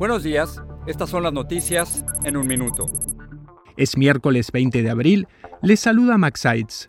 [0.00, 2.86] Buenos días, estas son las noticias en un minuto.
[3.76, 5.28] Es miércoles 20 de abril,
[5.62, 6.88] les saluda Max Seitz.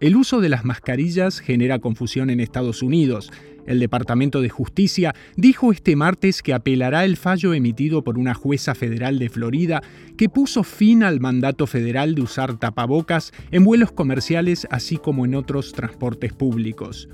[0.00, 3.32] El uso de las mascarillas genera confusión en Estados Unidos.
[3.66, 8.74] El Departamento de Justicia dijo este martes que apelará el fallo emitido por una jueza
[8.74, 9.82] federal de Florida
[10.18, 15.34] que puso fin al mandato federal de usar tapabocas en vuelos comerciales así como en
[15.34, 17.08] otros transportes públicos.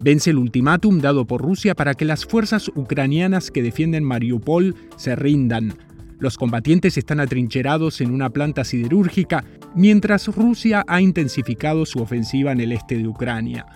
[0.00, 5.16] Vence el ultimátum dado por Rusia para que las fuerzas ucranianas que defienden Mariupol se
[5.16, 5.74] rindan.
[6.20, 12.60] Los combatientes están atrincherados en una planta siderúrgica, mientras Rusia ha intensificado su ofensiva en
[12.60, 13.66] el este de Ucrania.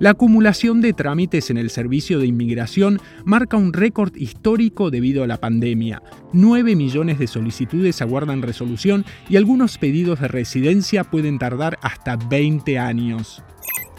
[0.00, 5.26] La acumulación de trámites en el servicio de inmigración marca un récord histórico debido a
[5.26, 6.02] la pandemia.
[6.32, 12.78] 9 millones de solicitudes aguardan resolución y algunos pedidos de residencia pueden tardar hasta 20
[12.78, 13.42] años.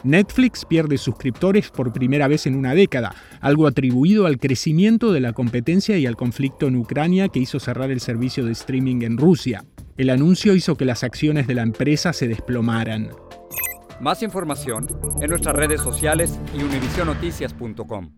[0.03, 5.33] Netflix pierde suscriptores por primera vez en una década, algo atribuido al crecimiento de la
[5.33, 9.63] competencia y al conflicto en Ucrania que hizo cerrar el servicio de streaming en Rusia.
[9.97, 13.09] El anuncio hizo que las acciones de la empresa se desplomaran.
[13.99, 14.87] Más información
[15.21, 18.09] en nuestras redes sociales y univisionoticias.com.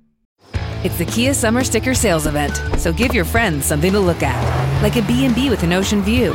[0.84, 4.36] It's the Kia Summer Sticker Sales Event, so give your friends something to look at,
[4.82, 6.34] like a B&B with an ocean view,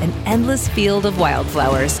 [0.00, 2.00] an endless field of wildflowers,